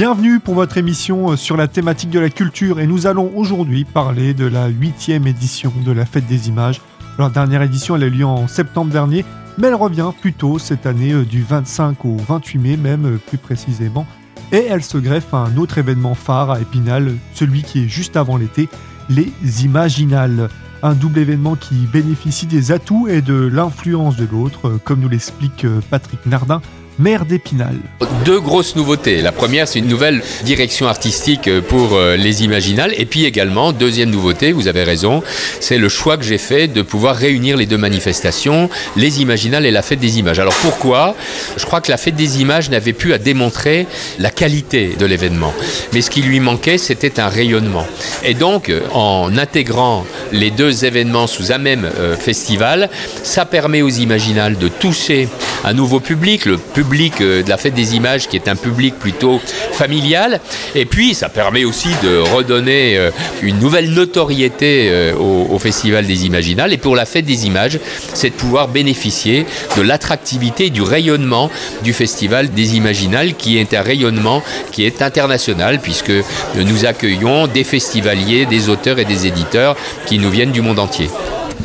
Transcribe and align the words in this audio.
Bienvenue 0.00 0.40
pour 0.40 0.54
votre 0.54 0.78
émission 0.78 1.36
sur 1.36 1.58
la 1.58 1.68
thématique 1.68 2.08
de 2.08 2.18
la 2.18 2.30
culture 2.30 2.80
et 2.80 2.86
nous 2.86 3.06
allons 3.06 3.30
aujourd'hui 3.36 3.84
parler 3.84 4.32
de 4.32 4.46
la 4.46 4.68
huitième 4.68 5.26
édition 5.26 5.70
de 5.84 5.92
la 5.92 6.06
Fête 6.06 6.26
des 6.26 6.48
Images. 6.48 6.80
La 7.18 7.28
dernière 7.28 7.60
édition 7.60 7.96
elle 7.96 8.04
a 8.04 8.06
eu 8.06 8.10
lieu 8.10 8.24
en 8.24 8.48
septembre 8.48 8.90
dernier, 8.90 9.26
mais 9.58 9.66
elle 9.66 9.74
revient 9.74 10.10
plutôt 10.18 10.58
cette 10.58 10.86
année 10.86 11.12
euh, 11.12 11.26
du 11.26 11.42
25 11.42 12.06
au 12.06 12.16
28 12.16 12.58
mai 12.58 12.76
même 12.78 13.04
euh, 13.04 13.18
plus 13.18 13.36
précisément. 13.36 14.06
Et 14.52 14.64
elle 14.70 14.82
se 14.82 14.96
greffe 14.96 15.34
à 15.34 15.40
un 15.40 15.58
autre 15.58 15.76
événement 15.76 16.14
phare 16.14 16.50
à 16.50 16.62
Épinal, 16.62 17.16
celui 17.34 17.62
qui 17.62 17.84
est 17.84 17.88
juste 17.88 18.16
avant 18.16 18.38
l'été, 18.38 18.70
les 19.10 19.30
Imaginales. 19.66 20.48
Un 20.82 20.94
double 20.94 21.18
événement 21.18 21.56
qui 21.56 21.74
bénéficie 21.74 22.46
des 22.46 22.72
atouts 22.72 23.06
et 23.06 23.20
de 23.20 23.34
l'influence 23.34 24.16
de 24.16 24.26
l'autre, 24.32 24.66
euh, 24.66 24.80
comme 24.82 25.00
nous 25.00 25.10
l'explique 25.10 25.66
Patrick 25.90 26.24
Nardin, 26.24 26.62
maire 27.00 27.24
d'Épinal. 27.24 27.76
Deux 28.24 28.40
grosses 28.40 28.76
nouveautés. 28.76 29.22
La 29.22 29.32
première, 29.32 29.66
c'est 29.66 29.78
une 29.78 29.88
nouvelle 29.88 30.22
direction 30.44 30.86
artistique 30.86 31.48
pour 31.68 31.94
euh, 31.94 32.16
les 32.16 32.44
Imaginales. 32.44 32.92
Et 32.98 33.06
puis 33.06 33.24
également, 33.24 33.72
deuxième 33.72 34.10
nouveauté, 34.10 34.52
vous 34.52 34.68
avez 34.68 34.84
raison, 34.84 35.22
c'est 35.60 35.78
le 35.78 35.88
choix 35.88 36.18
que 36.18 36.24
j'ai 36.24 36.36
fait 36.36 36.68
de 36.68 36.82
pouvoir 36.82 37.16
réunir 37.16 37.56
les 37.56 37.64
deux 37.64 37.78
manifestations, 37.78 38.68
les 38.96 39.22
Imaginales 39.22 39.64
et 39.64 39.70
la 39.70 39.80
Fête 39.80 39.98
des 39.98 40.18
Images. 40.18 40.38
Alors 40.38 40.54
pourquoi? 40.56 41.16
Je 41.56 41.64
crois 41.64 41.80
que 41.80 41.90
la 41.90 41.96
Fête 41.96 42.16
des 42.16 42.42
Images 42.42 42.68
n'avait 42.68 42.92
plus 42.92 43.14
à 43.14 43.18
démontrer 43.18 43.86
la 44.18 44.30
qualité 44.30 44.94
de 44.98 45.06
l'événement. 45.06 45.54
Mais 45.94 46.02
ce 46.02 46.10
qui 46.10 46.20
lui 46.20 46.38
manquait, 46.40 46.76
c'était 46.76 47.18
un 47.18 47.28
rayonnement. 47.28 47.86
Et 48.22 48.34
donc, 48.34 48.70
en 48.92 49.38
intégrant 49.38 50.04
les 50.32 50.50
deux 50.50 50.84
événements 50.84 51.26
sous 51.26 51.50
un 51.50 51.58
même 51.58 51.88
euh, 51.98 52.14
festival, 52.16 52.90
ça 53.22 53.46
permet 53.46 53.80
aux 53.80 53.88
Imaginales 53.88 54.58
de 54.58 54.68
toucher 54.68 55.28
un 55.64 55.72
nouveau 55.72 56.00
public, 56.00 56.46
le 56.46 56.56
public 56.56 57.20
euh, 57.20 57.42
de 57.42 57.48
la 57.48 57.56
fête 57.56 57.74
des 57.74 57.94
images 57.94 58.28
qui 58.28 58.36
est 58.36 58.48
un 58.48 58.56
public 58.56 58.98
plutôt 58.98 59.40
familial. 59.72 60.40
Et 60.74 60.86
puis 60.86 61.14
ça 61.14 61.28
permet 61.28 61.64
aussi 61.64 61.88
de 62.02 62.18
redonner 62.34 62.96
euh, 62.96 63.10
une 63.42 63.58
nouvelle 63.58 63.90
notoriété 63.90 64.88
euh, 64.90 65.14
au, 65.14 65.58
Festival 65.58 66.06
des 66.06 66.24
Imaginales. 66.24 66.72
Et 66.72 66.78
pour 66.78 66.96
la 66.96 67.04
fête 67.04 67.26
des 67.26 67.46
images, 67.46 67.78
c'est 68.14 68.30
de 68.30 68.34
pouvoir 68.34 68.68
bénéficier 68.68 69.44
de 69.76 69.82
l'attractivité 69.82 70.70
du 70.70 70.80
rayonnement 70.80 71.50
du 71.82 71.92
Festival 71.92 72.50
des 72.50 72.76
Imaginales 72.76 73.34
qui 73.34 73.58
est 73.58 73.74
un 73.74 73.82
rayonnement 73.82 74.42
qui 74.72 74.86
est 74.86 75.02
international 75.02 75.80
puisque 75.80 76.12
nous 76.56 76.86
accueillons 76.86 77.46
des 77.46 77.64
festivaliers, 77.64 78.46
des 78.46 78.70
auteurs 78.70 78.98
et 78.98 79.04
des 79.04 79.26
éditeurs 79.26 79.76
qui 80.06 80.18
nous 80.18 80.30
viennent 80.30 80.52
du 80.52 80.62
monde 80.62 80.78
entier. 80.78 81.10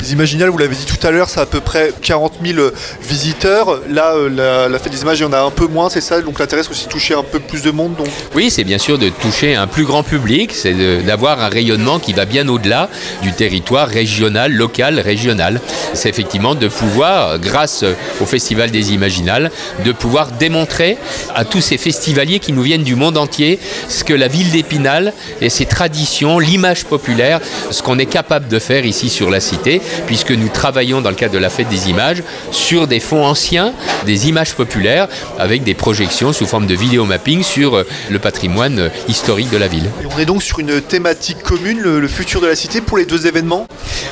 Les 0.01 0.13
Imaginales, 0.13 0.49
vous 0.49 0.57
l'avez 0.57 0.75
dit 0.75 0.85
tout 0.85 1.05
à 1.05 1.11
l'heure, 1.11 1.29
c'est 1.29 1.39
à 1.39 1.45
peu 1.45 1.61
près 1.61 1.91
40 2.01 2.33
000 2.43 2.69
visiteurs. 3.01 3.81
Là, 3.89 4.13
euh, 4.15 4.69
la, 4.69 4.79
fête 4.79 4.91
des 4.91 5.01
images, 5.01 5.19
il 5.19 5.23
y 5.23 5.25
en 5.25 5.33
a 5.33 5.39
un 5.39 5.51
peu 5.51 5.67
moins, 5.67 5.89
c'est 5.89 6.01
ça 6.01 6.21
Donc 6.21 6.39
l'intérêt, 6.39 6.63
c'est 6.63 6.69
aussi 6.69 6.85
de 6.85 6.91
toucher 6.91 7.13
un 7.13 7.23
peu 7.23 7.39
plus 7.39 7.61
de 7.61 7.71
monde. 7.71 7.95
Oui, 8.35 8.49
c'est 8.49 8.63
bien 8.63 8.77
sûr 8.77 8.97
de 8.97 9.09
toucher 9.09 9.55
un 9.55 9.67
plus 9.67 9.85
grand 9.85 10.03
public, 10.03 10.51
c'est 10.53 10.73
d'avoir 11.03 11.41
un 11.41 11.49
rayonnement 11.49 11.99
qui 11.99 12.13
va 12.13 12.25
bien 12.25 12.47
au-delà 12.47 12.89
du 13.21 13.31
territoire 13.33 13.87
régional, 13.87 14.51
local, 14.51 14.99
régional. 14.99 15.61
C'est 15.93 16.09
effectivement 16.09 16.55
de 16.55 16.67
pouvoir, 16.67 17.39
grâce 17.39 17.83
au 18.21 18.25
Festival 18.25 18.71
des 18.71 18.93
Imaginales, 18.93 19.51
de 19.83 19.91
pouvoir 19.91 20.31
démontrer 20.31 20.97
à 21.33 21.45
tous 21.45 21.61
ces 21.61 21.77
festivaliers 21.77 22.39
qui 22.39 22.53
nous 22.53 22.61
viennent 22.61 22.83
du 22.83 22.95
monde 22.95 23.17
entier 23.17 23.59
ce 23.89 24.03
que 24.03 24.13
la 24.13 24.27
ville 24.27 24.51
d'Épinal 24.51 25.13
et 25.41 25.49
ses 25.49 25.65
traditions, 25.65 26.39
l'image 26.39 26.85
populaire, 26.85 27.39
ce 27.71 27.81
qu'on 27.81 27.99
est 27.99 28.05
capable 28.05 28.47
de 28.47 28.59
faire 28.59 28.85
ici 28.85 29.09
sur 29.09 29.29
la 29.29 29.39
cité 29.39 29.81
puisque 30.07 30.31
nous 30.31 30.49
travaillons 30.49 31.01
dans 31.01 31.09
le 31.09 31.15
cadre 31.15 31.33
de 31.33 31.39
la 31.39 31.49
fête 31.49 31.69
des 31.69 31.89
images 31.89 32.23
sur 32.51 32.87
des 32.87 32.99
fonds 32.99 33.25
anciens, 33.25 33.73
des 34.05 34.27
images 34.29 34.53
populaires, 34.53 35.07
avec 35.39 35.63
des 35.63 35.73
projections 35.73 36.33
sous 36.33 36.45
forme 36.45 36.67
de 36.67 36.75
vidéo 36.75 37.05
mapping 37.05 37.43
sur 37.43 37.75
euh, 37.75 37.87
le 38.09 38.19
patrimoine 38.19 38.79
euh, 38.79 38.89
historique 39.07 39.49
de 39.49 39.57
la 39.57 39.67
ville. 39.67 39.89
on 40.15 40.19
est 40.19 40.25
donc 40.25 40.43
sur 40.43 40.59
une 40.59 40.81
thématique 40.81 41.41
commune, 41.43 41.79
le, 41.79 42.07
futur 42.07 42.41
de 42.41 42.47
la 42.47 42.55
cité, 42.55 42.81
pour 42.81 42.97
les 42.97 43.05
deux 43.05 43.27
événements? 43.27 43.67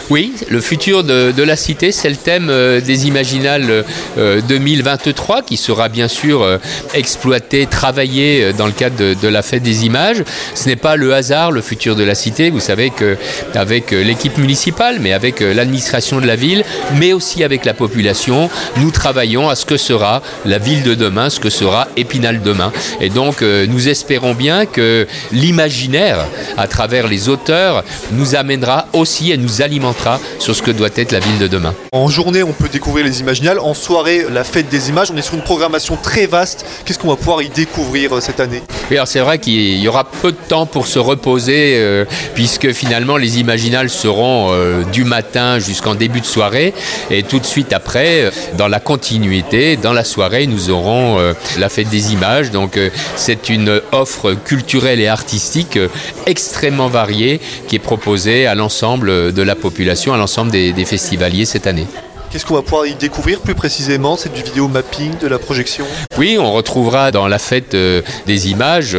Oui, 0.09 0.33
le 0.49 0.61
futur 0.61 1.03
de, 1.03 1.43
la 1.43 1.55
cité, 1.55 1.91
c'est 1.91 2.09
le 2.09 2.15
thème 2.15 2.49
euh, 2.49 2.81
des 2.81 3.07
Imaginales 3.07 3.83
2023, 4.17 5.41
qui 5.41 5.57
sera 5.57 5.89
bien 5.89 6.07
sûr 6.07 6.59
exploité, 6.93 7.65
travaillé 7.65 8.53
dans 8.53 8.65
le 8.65 8.71
cadre 8.71 8.95
de, 8.95 9.15
de 9.19 9.27
la 9.27 9.41
fête 9.41 9.63
des 9.63 9.85
images. 9.85 10.23
Ce 10.55 10.67
n'est 10.67 10.75
pas 10.75 10.95
le 10.95 11.13
hasard, 11.13 11.51
le 11.51 11.61
futur 11.61 11.95
de 11.95 12.03
la 12.03 12.15
cité. 12.15 12.49
Vous 12.49 12.59
savez 12.59 12.91
qu'avec 12.91 13.91
l'équipe 13.91 14.37
municipale, 14.37 14.99
mais 14.99 15.13
avec 15.13 15.39
la 15.39 15.62
l'administration 15.63 16.19
de 16.19 16.27
la 16.27 16.35
ville, 16.35 16.63
mais 16.95 17.13
aussi 17.13 17.43
avec 17.43 17.63
la 17.65 17.73
population. 17.73 18.49
Nous 18.77 18.91
travaillons 18.91 19.49
à 19.49 19.55
ce 19.55 19.65
que 19.65 19.77
sera 19.77 20.21
la 20.45 20.57
ville 20.57 20.83
de 20.83 20.93
demain, 20.93 21.29
ce 21.29 21.39
que 21.39 21.49
sera 21.49 21.87
Épinal 21.95 22.41
demain. 22.41 22.71
Et 22.99 23.09
donc, 23.09 23.41
euh, 23.41 23.65
nous 23.67 23.87
espérons 23.87 24.33
bien 24.33 24.65
que 24.65 25.07
l'imaginaire, 25.31 26.17
à 26.57 26.67
travers 26.67 27.07
les 27.07 27.29
auteurs, 27.29 27.83
nous 28.11 28.35
amènera 28.35 28.87
aussi 28.93 29.31
et 29.31 29.37
nous 29.37 29.61
alimentera 29.61 30.19
sur 30.39 30.55
ce 30.55 30.61
que 30.61 30.71
doit 30.71 30.89
être 30.95 31.11
la 31.11 31.19
ville 31.19 31.39
de 31.39 31.47
demain. 31.47 31.73
En 31.93 32.09
journée, 32.09 32.43
on 32.43 32.51
peut 32.51 32.69
découvrir 32.69 33.05
les 33.05 33.21
Imaginales. 33.21 33.59
En 33.59 33.73
soirée, 33.73 34.25
la 34.31 34.43
fête 34.43 34.69
des 34.69 34.89
images. 34.89 35.11
On 35.13 35.17
est 35.17 35.21
sur 35.21 35.35
une 35.35 35.43
programmation 35.43 35.95
très 35.95 36.25
vaste. 36.25 36.65
Qu'est-ce 36.83 36.99
qu'on 36.99 37.09
va 37.09 37.15
pouvoir 37.15 37.41
y 37.41 37.49
découvrir 37.49 38.13
euh, 38.13 38.19
cette 38.19 38.39
année? 38.39 38.61
Alors 38.91 39.07
c'est 39.07 39.21
vrai 39.21 39.39
qu'il 39.39 39.79
y 39.79 39.87
aura 39.87 40.03
peu 40.03 40.31
de 40.31 40.37
temps 40.47 40.65
pour 40.65 40.87
se 40.87 40.99
reposer, 40.99 41.75
euh, 41.77 42.05
puisque 42.35 42.71
finalement 42.73 43.17
les 43.17 43.39
Imaginales 43.39 43.89
seront 43.89 44.51
du 44.91 45.03
matin 45.03 45.42
jusqu'en 45.59 45.95
début 45.95 46.21
de 46.21 46.25
soirée. 46.25 46.73
Et 47.09 47.23
tout 47.23 47.39
de 47.39 47.45
suite 47.45 47.73
après, 47.73 48.21
euh, 48.21 48.31
dans 48.57 48.67
la 48.67 48.79
continuité, 48.79 49.77
dans 49.77 49.93
la 49.93 50.03
soirée, 50.03 50.47
nous 50.47 50.69
aurons 50.69 51.19
euh, 51.19 51.33
la 51.57 51.69
fête 51.69 51.89
des 51.89 52.13
images. 52.13 52.51
Donc 52.51 52.77
euh, 52.77 52.89
c'est 53.15 53.49
une 53.49 53.81
offre 53.91 54.33
culturelle 54.33 54.99
et 54.99 55.07
artistique 55.07 55.79
extrêmement 56.25 56.87
variée 56.87 57.39
qui 57.67 57.75
est 57.75 57.79
proposée 57.79 58.47
à 58.47 58.55
l'ensemble 58.55 59.33
de 59.33 59.41
la 59.41 59.55
population, 59.55 60.13
à 60.13 60.17
l'ensemble 60.17 60.51
des, 60.51 60.85
festivaliers 60.85 61.45
cette 61.45 61.65
année. 61.65 61.87
Qu'est-ce 62.29 62.45
qu'on 62.45 62.55
va 62.55 62.61
pouvoir 62.61 62.85
y 62.85 62.95
découvrir 62.95 63.39
plus 63.39 63.55
précisément? 63.55 64.17
C'est 64.17 64.33
du 64.33 64.41
vidéo 64.41 64.67
mapping, 64.67 65.17
de 65.19 65.27
la 65.27 65.39
projection? 65.39 65.85
Oui, 66.17 66.37
on 66.39 66.51
retrouvera 66.51 67.11
dans 67.11 67.27
la 67.27 67.39
fête 67.39 67.75
des 67.75 68.49
images 68.49 68.97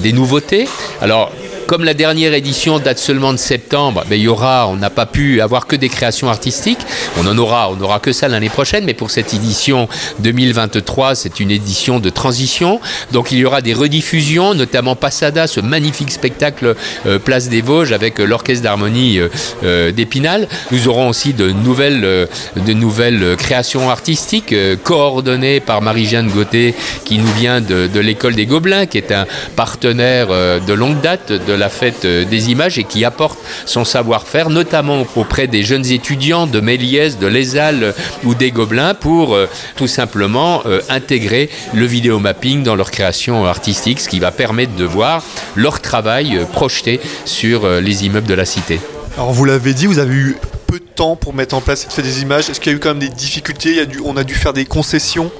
des 0.00 0.12
nouveautés. 0.12 0.66
Alors, 1.00 1.30
comme 1.70 1.84
la 1.84 1.94
dernière 1.94 2.34
édition 2.34 2.80
date 2.80 2.98
seulement 2.98 3.32
de 3.32 3.38
septembre, 3.38 4.02
ben, 4.10 4.16
il 4.16 4.22
y 4.22 4.26
aura, 4.26 4.66
on 4.66 4.74
n'a 4.74 4.90
pas 4.90 5.06
pu 5.06 5.40
avoir 5.40 5.68
que 5.68 5.76
des 5.76 5.88
créations 5.88 6.28
artistiques. 6.28 6.80
On 7.16 7.24
en 7.28 7.38
aura, 7.38 7.70
on 7.70 7.76
n'aura 7.76 8.00
que 8.00 8.10
ça 8.10 8.26
l'année 8.26 8.48
prochaine, 8.48 8.84
mais 8.84 8.92
pour 8.92 9.12
cette 9.12 9.32
édition 9.34 9.88
2023, 10.18 11.14
c'est 11.14 11.38
une 11.38 11.52
édition 11.52 12.00
de 12.00 12.10
transition. 12.10 12.80
Donc 13.12 13.30
il 13.30 13.38
y 13.38 13.44
aura 13.44 13.60
des 13.60 13.72
rediffusions, 13.72 14.52
notamment 14.54 14.96
Passada, 14.96 15.46
ce 15.46 15.60
magnifique 15.60 16.10
spectacle 16.10 16.74
euh, 17.06 17.20
Place 17.20 17.48
des 17.48 17.60
Vosges 17.60 17.92
avec 17.92 18.18
euh, 18.18 18.24
l'orchestre 18.24 18.64
d'harmonie 18.64 19.20
euh, 19.62 19.92
d'Épinal. 19.92 20.48
Nous 20.72 20.88
aurons 20.88 21.08
aussi 21.08 21.34
de 21.34 21.52
nouvelles, 21.52 22.00
de 22.00 22.72
nouvelles 22.72 23.36
créations 23.38 23.90
artistiques 23.90 24.52
coordonnées 24.82 25.60
par 25.60 25.82
Marie-Jeanne 25.82 26.30
Gauthier, 26.30 26.74
qui 27.04 27.18
nous 27.18 27.32
vient 27.34 27.60
de, 27.60 27.86
de 27.86 28.00
l'école 28.00 28.34
des 28.34 28.46
Gobelins, 28.46 28.86
qui 28.86 28.98
est 28.98 29.12
un 29.12 29.26
partenaire 29.54 30.30
de 30.30 30.72
longue 30.72 31.00
date 31.00 31.30
de 31.30 31.59
la 31.60 31.68
fête 31.68 32.04
euh, 32.04 32.24
des 32.24 32.50
images 32.50 32.78
et 32.78 32.84
qui 32.84 33.04
apporte 33.04 33.38
son 33.66 33.84
savoir-faire, 33.84 34.50
notamment 34.50 35.06
auprès 35.14 35.46
des 35.46 35.62
jeunes 35.62 35.86
étudiants 35.86 36.48
de 36.48 36.58
Méliès, 36.58 37.18
de 37.18 37.26
l'ESAL 37.28 37.84
euh, 37.84 37.92
ou 38.24 38.34
des 38.34 38.50
Gobelins, 38.50 38.94
pour 38.94 39.34
euh, 39.34 39.46
tout 39.76 39.86
simplement 39.86 40.62
intégrer 40.88 41.50
le 41.74 41.84
vidéomapping 41.84 42.62
dans 42.62 42.74
leur 42.74 42.90
création 42.90 43.44
artistique, 43.44 44.00
ce 44.00 44.08
qui 44.08 44.18
va 44.18 44.30
permettre 44.30 44.74
de 44.74 44.84
voir 44.84 45.22
leur 45.54 45.80
travail 45.80 46.40
projeté 46.52 47.00
sur 47.24 47.68
les 47.68 48.06
immeubles 48.06 48.26
de 48.26 48.34
la 48.34 48.46
cité. 48.46 48.80
Alors 49.16 49.32
vous 49.32 49.44
l'avez 49.44 49.74
dit, 49.74 49.86
vous 49.86 49.98
avez 49.98 50.14
eu 50.14 50.36
peu 50.70 50.78
de 50.78 50.84
temps 50.84 51.16
pour 51.16 51.34
mettre 51.34 51.56
en 51.56 51.60
place 51.60 51.88
des 52.00 52.22
images. 52.22 52.48
Est-ce 52.48 52.60
qu'il 52.60 52.70
y 52.70 52.74
a 52.74 52.76
eu 52.76 52.80
quand 52.80 52.90
même 52.90 53.00
des 53.00 53.08
difficultés? 53.08 53.84
On 54.04 54.16
a 54.16 54.22
dû 54.22 54.34
faire 54.34 54.52
des 54.52 54.66
concessions? 54.66 55.32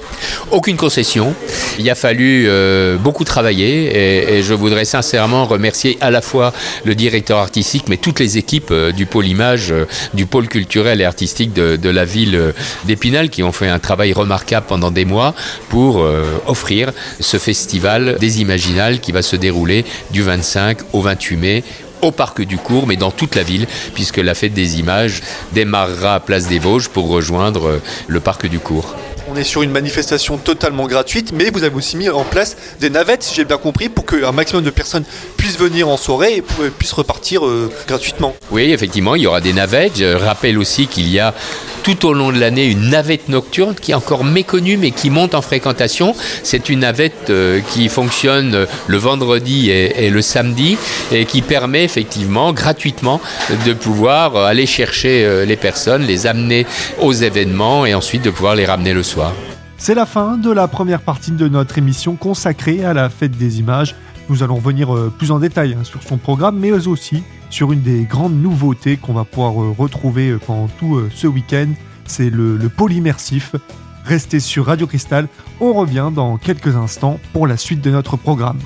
Aucune 0.51 0.75
concession. 0.75 1.33
Il 1.79 1.89
a 1.89 1.95
fallu 1.95 2.47
euh, 2.47 2.97
beaucoup 2.97 3.23
travailler 3.23 4.35
et, 4.35 4.43
je 4.43 4.53
voudrais 4.53 4.83
sincèrement 4.83 5.45
remercier 5.45 5.97
à 6.01 6.11
la 6.11 6.21
fois 6.21 6.51
le 6.83 6.95
directeur 6.95 7.37
artistique, 7.37 7.85
mais 7.87 7.95
toutes 7.95 8.19
les 8.19 8.37
équipes 8.37 8.71
euh, 8.71 8.91
du 8.91 9.05
pôle 9.05 9.25
image, 9.25 9.71
euh, 9.71 9.85
du 10.13 10.25
pôle 10.25 10.49
culturel 10.49 10.99
et 10.99 11.05
artistique 11.05 11.53
de, 11.53 11.89
la 11.89 12.03
ville 12.03 12.53
d'Épinal 12.83 13.29
qui 13.29 13.43
ont 13.43 13.53
fait 13.53 13.69
un 13.69 13.79
travail 13.79 14.11
remarquable 14.11 14.65
pendant 14.67 14.91
des 14.91 15.05
mois 15.05 15.33
pour 15.69 16.05
offrir 16.47 16.91
ce 17.19 17.37
festival 17.37 18.17
des 18.19 18.41
Imaginales 18.41 18.99
qui 18.99 19.11
va 19.11 19.21
se 19.21 19.35
dérouler 19.35 19.83
du 20.11 20.21
25 20.21 20.77
au 20.93 21.01
28 21.01 21.37
mai 21.37 21.63
au 22.01 22.11
Parc 22.11 22.41
du 22.41 22.57
Cours, 22.57 22.87
mais 22.87 22.95
dans 22.95 23.11
toute 23.11 23.35
la 23.35 23.43
ville, 23.43 23.67
puisque 23.93 24.17
la 24.17 24.33
fête 24.33 24.53
des 24.53 24.79
images 24.79 25.21
démarrera 25.53 26.15
à 26.15 26.19
Place 26.19 26.47
des 26.47 26.59
Vosges 26.59 26.89
pour 26.89 27.07
rejoindre 27.07 27.67
euh, 27.67 27.81
le 28.07 28.19
Parc 28.19 28.47
du 28.47 28.59
Cours. 28.59 28.95
On 29.29 29.35
est 29.37 29.43
sur 29.43 29.61
une 29.61 29.71
manifestation 29.71 30.37
totalement 30.37 30.87
gratuite, 30.87 31.31
mais 31.31 31.51
vous 31.51 31.63
avez 31.63 31.75
aussi 31.75 31.95
mis 31.95 32.09
en 32.09 32.23
place 32.23 32.57
des 32.79 32.89
navettes, 32.89 33.23
si 33.23 33.35
j'ai 33.35 33.45
bien 33.45 33.57
compris, 33.57 33.87
pour 33.87 34.05
qu'un 34.05 34.31
maximum 34.31 34.63
de 34.63 34.69
personnes 34.71 35.05
puissent 35.41 35.57
venir 35.57 35.89
en 35.89 35.97
soirée 35.97 36.35
et 36.37 36.43
puissent 36.69 36.93
repartir 36.93 37.41
gratuitement. 37.87 38.35
Oui, 38.51 38.71
effectivement, 38.71 39.15
il 39.15 39.23
y 39.23 39.27
aura 39.27 39.41
des 39.41 39.53
navettes. 39.53 39.97
Je 39.97 40.15
rappelle 40.15 40.59
aussi 40.59 40.85
qu'il 40.85 41.09
y 41.09 41.19
a 41.19 41.33
tout 41.81 42.05
au 42.05 42.13
long 42.13 42.31
de 42.31 42.39
l'année 42.39 42.67
une 42.67 42.89
navette 42.89 43.27
nocturne 43.27 43.73
qui 43.73 43.89
est 43.89 43.95
encore 43.95 44.23
méconnue 44.23 44.77
mais 44.77 44.91
qui 44.91 45.09
monte 45.09 45.33
en 45.33 45.41
fréquentation. 45.41 46.13
C'est 46.43 46.69
une 46.69 46.81
navette 46.81 47.31
qui 47.71 47.89
fonctionne 47.89 48.67
le 48.85 48.97
vendredi 48.97 49.71
et, 49.71 50.11
le 50.11 50.21
samedi 50.21 50.77
et 51.11 51.25
qui 51.25 51.41
permet 51.41 51.85
effectivement 51.85 52.53
gratuitement 52.53 53.19
de 53.65 53.73
pouvoir 53.73 54.35
aller 54.35 54.67
chercher 54.67 55.43
les 55.47 55.57
personnes, 55.57 56.03
les 56.03 56.27
amener 56.27 56.67
aux 56.99 57.13
événements 57.13 57.87
et 57.87 57.95
ensuite 57.95 58.21
de 58.21 58.29
pouvoir 58.29 58.53
les 58.53 58.67
ramener 58.67 58.93
le 58.93 59.01
soir. 59.01 59.33
C'est 59.83 59.95
la 59.95 60.05
fin 60.05 60.37
de 60.37 60.51
la 60.51 60.67
première 60.67 61.01
partie 61.01 61.31
de 61.31 61.47
notre 61.47 61.79
émission 61.79 62.15
consacrée 62.15 62.85
à 62.85 62.93
la 62.93 63.09
fête 63.09 63.35
des 63.35 63.57
images. 63.57 63.95
Nous 64.29 64.43
allons 64.43 64.55
revenir 64.55 64.95
euh, 64.95 65.11
plus 65.15 65.31
en 65.31 65.39
détail 65.39 65.75
hein, 65.77 65.83
sur 65.83 66.03
son 66.03 66.17
programme, 66.17 66.57
mais 66.57 66.71
aussi 66.71 67.23
sur 67.49 67.71
une 67.71 67.81
des 67.81 68.03
grandes 68.03 68.41
nouveautés 68.41 68.97
qu'on 68.97 69.13
va 69.13 69.25
pouvoir 69.25 69.61
euh, 69.61 69.73
retrouver 69.77 70.29
euh, 70.29 70.39
pendant 70.39 70.67
tout 70.79 71.01
ce 71.13 71.27
week-end. 71.27 71.67
C'est 72.05 72.29
le, 72.29 72.57
le 72.57 72.69
pôle 72.69 72.93
immersif. 72.93 73.55
Restez 74.05 74.39
sur 74.39 74.65
Radio 74.65 74.87
Cristal. 74.87 75.27
On 75.59 75.73
revient 75.73 76.11
dans 76.13 76.37
quelques 76.37 76.75
instants 76.75 77.19
pour 77.33 77.45
la 77.45 77.57
suite 77.57 77.81
de 77.81 77.91
notre 77.91 78.17
programme. 78.17 78.59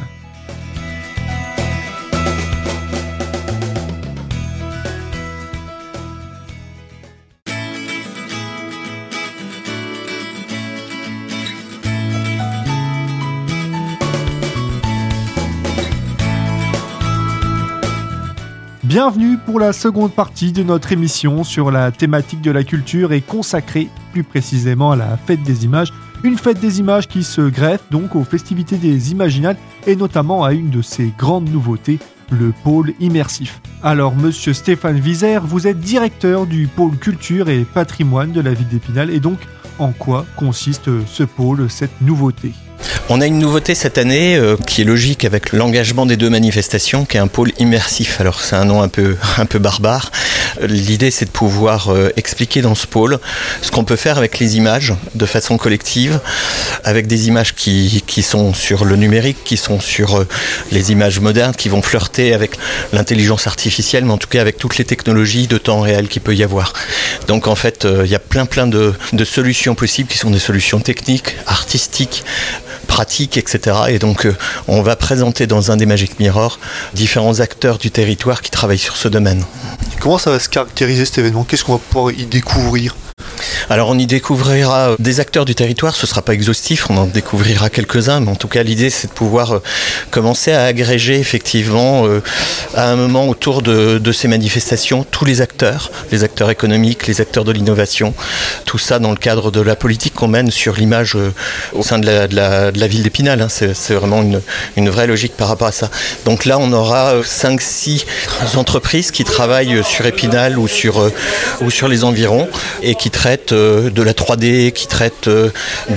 Bienvenue 18.95 19.37
pour 19.37 19.59
la 19.59 19.73
seconde 19.73 20.13
partie 20.13 20.53
de 20.53 20.63
notre 20.63 20.93
émission 20.93 21.43
sur 21.43 21.69
la 21.69 21.91
thématique 21.91 22.39
de 22.39 22.49
la 22.49 22.63
culture 22.63 23.11
et 23.11 23.19
consacrée 23.19 23.89
plus 24.13 24.23
précisément 24.23 24.91
à 24.91 24.95
la 24.95 25.17
fête 25.17 25.43
des 25.43 25.65
images. 25.65 25.91
Une 26.23 26.37
fête 26.37 26.61
des 26.61 26.79
images 26.79 27.09
qui 27.09 27.25
se 27.25 27.41
greffe 27.41 27.83
donc 27.91 28.15
aux 28.15 28.23
festivités 28.23 28.77
des 28.77 29.11
Imaginales 29.11 29.57
et 29.85 29.97
notamment 29.97 30.45
à 30.45 30.53
une 30.53 30.69
de 30.69 30.81
ses 30.81 31.11
grandes 31.17 31.49
nouveautés, 31.49 31.99
le 32.31 32.53
pôle 32.63 32.93
immersif. 33.01 33.59
Alors 33.83 34.15
monsieur 34.15 34.53
Stéphane 34.53 35.01
Vizer, 35.01 35.45
vous 35.45 35.67
êtes 35.67 35.81
directeur 35.81 36.45
du 36.45 36.67
pôle 36.67 36.95
culture 36.97 37.49
et 37.49 37.65
patrimoine 37.65 38.31
de 38.31 38.39
la 38.39 38.53
ville 38.53 38.69
d'Épinal 38.69 39.09
et 39.09 39.19
donc 39.19 39.39
en 39.77 39.91
quoi 39.91 40.25
consiste 40.37 40.89
ce 41.05 41.23
pôle, 41.23 41.69
cette 41.69 41.99
nouveauté? 41.99 42.53
On 43.09 43.21
a 43.21 43.27
une 43.27 43.39
nouveauté 43.39 43.75
cette 43.75 43.97
année 43.97 44.35
euh, 44.35 44.57
qui 44.67 44.81
est 44.81 44.85
logique 44.85 45.25
avec 45.25 45.51
l'engagement 45.51 46.05
des 46.05 46.17
deux 46.17 46.29
manifestations, 46.29 47.05
qui 47.05 47.17
est 47.17 47.19
un 47.19 47.27
pôle 47.27 47.51
immersif. 47.59 48.19
Alors 48.19 48.41
c'est 48.41 48.55
un 48.55 48.65
nom 48.65 48.81
un 48.81 48.87
peu, 48.87 49.15
un 49.37 49.45
peu 49.45 49.59
barbare. 49.59 50.11
L'idée 50.61 51.11
c'est 51.11 51.25
de 51.25 51.29
pouvoir 51.29 51.89
euh, 51.89 52.09
expliquer 52.17 52.61
dans 52.61 52.75
ce 52.75 52.87
pôle 52.87 53.19
ce 53.61 53.71
qu'on 53.71 53.83
peut 53.83 53.95
faire 53.95 54.17
avec 54.17 54.39
les 54.39 54.57
images 54.57 54.93
de 55.13 55.25
façon 55.25 55.57
collective, 55.57 56.19
avec 56.83 57.07
des 57.07 57.27
images 57.27 57.53
qui, 57.53 58.03
qui 58.07 58.23
sont 58.23 58.53
sur 58.53 58.85
le 58.85 58.95
numérique, 58.95 59.37
qui 59.43 59.57
sont 59.57 59.79
sur 59.79 60.19
euh, 60.19 60.27
les 60.71 60.91
images 60.91 61.19
modernes, 61.19 61.53
qui 61.55 61.69
vont 61.69 61.81
flirter 61.81 62.33
avec 62.33 62.57
l'intelligence 62.93 63.47
artificielle, 63.47 64.05
mais 64.05 64.13
en 64.13 64.17
tout 64.17 64.29
cas 64.29 64.41
avec 64.41 64.57
toutes 64.57 64.77
les 64.77 64.85
technologies 64.85 65.47
de 65.47 65.57
temps 65.57 65.81
réel 65.81 66.07
qu'il 66.07 66.21
peut 66.21 66.35
y 66.35 66.43
avoir. 66.43 66.73
Donc 67.27 67.47
en 67.47 67.55
fait, 67.55 67.87
il 68.03 68.09
y 68.09 68.15
a 68.15 68.19
plein 68.19 68.45
plein 68.45 68.67
de, 68.67 68.93
de 69.13 69.25
solutions 69.25 69.75
possibles 69.75 70.09
qui 70.09 70.17
sont 70.17 70.31
des 70.31 70.39
solutions 70.39 70.79
techniques, 70.79 71.35
artistiques, 71.45 72.23
pratiques, 72.95 73.35
etc. 73.35 73.75
Et 73.89 73.99
donc, 73.99 74.25
euh, 74.25 74.33
on 74.69 74.81
va 74.81 74.95
présenter 74.95 75.47
dans 75.47 75.69
un 75.69 75.75
des 75.75 75.85
Magic 75.85 76.17
Mirror 76.17 76.59
différents 76.93 77.41
acteurs 77.41 77.77
du 77.77 77.91
territoire 77.91 78.41
qui 78.41 78.51
travaillent 78.51 78.77
sur 78.77 78.95
ce 78.95 79.09
domaine. 79.09 79.43
Comment 79.99 80.17
ça 80.17 80.31
va 80.31 80.39
se 80.39 80.47
caractériser 80.47 81.03
cet 81.03 81.17
événement? 81.17 81.43
Qu'est-ce 81.43 81.65
qu'on 81.65 81.73
va 81.73 81.81
pouvoir 81.89 82.13
y 82.13 82.25
découvrir? 82.25 82.95
Alors 83.69 83.89
on 83.89 83.97
y 83.97 84.05
découvrira 84.05 84.89
euh, 84.89 84.95
des 84.99 85.19
acteurs 85.19 85.45
du 85.45 85.55
territoire, 85.55 85.95
ce 85.95 86.05
ne 86.05 86.09
sera 86.09 86.21
pas 86.21 86.33
exhaustif, 86.33 86.89
on 86.89 86.97
en 86.97 87.05
découvrira 87.05 87.69
quelques-uns, 87.69 88.19
mais 88.19 88.31
en 88.31 88.35
tout 88.35 88.47
cas 88.47 88.63
l'idée 88.63 88.89
c'est 88.89 89.07
de 89.07 89.13
pouvoir 89.13 89.55
euh, 89.55 89.63
commencer 90.11 90.51
à 90.51 90.65
agréger 90.65 91.19
effectivement 91.19 92.05
euh, 92.05 92.21
à 92.75 92.89
un 92.89 92.95
moment 92.95 93.27
autour 93.27 93.61
de, 93.61 94.11
ces 94.11 94.27
manifestations 94.27 95.03
tous 95.03 95.25
les 95.25 95.41
acteurs, 95.41 95.91
les 96.11 96.23
acteurs 96.23 96.49
économiques, 96.49 97.07
les 97.07 97.21
acteurs 97.21 97.43
de 97.43 97.51
l'innovation, 97.51 98.13
tout 98.65 98.77
ça 98.77 98.99
dans 98.99 99.09
le 99.11 99.17
cadre 99.17 99.51
de 99.51 99.59
la 99.59 99.75
politique 99.75 100.13
qu'on 100.13 100.27
mène 100.27 100.51
sur 100.51 100.75
l'image 100.75 101.17
au 101.73 101.83
sein 101.83 101.99
de 101.99 102.05
la, 102.05 102.87
ville 102.87 103.03
d'Épinal. 103.03 103.41
Hein. 103.41 103.47
C'est 103.49 103.93
vraiment 103.93 104.23
une, 104.77 104.89
vraie 104.89 105.07
logique 105.07 105.35
par 105.35 105.49
rapport 105.49 105.67
à 105.67 105.73
ça. 105.73 105.89
Donc 106.23 106.45
là 106.45 106.57
on 106.59 106.71
aura 106.71 107.19
5-6 107.21 108.05
entreprises 108.55 109.11
qui 109.11 109.25
travaillent 109.25 109.83
sur 109.83 110.05
Épinal 110.05 110.57
ou 110.57 110.67
sur, 110.67 111.11
ou 111.61 111.69
sur 111.69 111.89
les 111.89 112.05
environs 112.05 112.47
et 112.81 112.95
qui 112.95 113.09
traitent 113.15 113.53
euh, 113.53 113.89
de 113.89 114.03
la 114.03 114.11
3D, 114.11 114.73
qui 114.73 114.87
traite 114.87 115.29
euh, 115.29 115.49